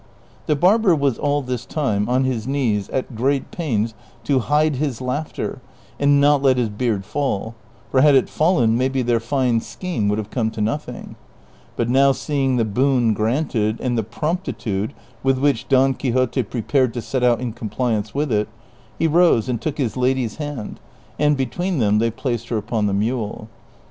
The 0.47 0.55
barber 0.55 0.95
was 0.95 1.19
all 1.19 1.43
this 1.43 1.63
time 1.63 2.09
on 2.09 2.23
his 2.23 2.47
knees 2.47 2.89
at 2.89 3.13
great 3.13 3.51
pains 3.51 3.93
to 4.23 4.39
hide 4.39 4.77
his 4.77 4.99
laughter 4.99 5.61
and 5.99 6.19
not 6.19 6.41
let 6.41 6.57
his 6.57 6.69
beard 6.69 7.05
fall, 7.05 7.53
for 7.91 8.01
had 8.01 8.15
it 8.15 8.27
fallen 8.27 8.75
maybe 8.79 9.03
their 9.03 9.19
fine 9.19 9.59
scheme 9.61 10.09
Avould 10.09 10.15
ha\'e 10.17 10.31
come 10.31 10.49
to 10.49 10.59
nothing; 10.59 11.17
but 11.75 11.87
now 11.87 12.13
seeing 12.13 12.55
the 12.55 12.65
boon 12.65 13.13
granted, 13.13 13.77
and 13.79 13.95
the 13.95 14.01
promptitude 14.01 14.95
with 15.21 15.37
"which 15.37 15.67
Don 15.69 15.93
Quixote 15.93 16.41
prepared 16.41 16.95
to 16.95 17.01
set 17.03 17.23
out 17.23 17.39
in 17.39 17.53
compliance 17.53 18.15
with 18.15 18.31
it, 18.31 18.49
he 18.97 19.05
rose 19.05 19.47
and 19.47 19.61
took 19.61 19.77
his 19.77 19.95
lady's 19.95 20.37
hand, 20.37 20.79
and 21.19 21.37
between 21.37 21.77
them 21.77 21.99
they 21.99 22.09
placed 22.09 22.47
her 22.49 22.57
upon 22.57 22.87
the 22.87 22.93
mule. 22.95 23.49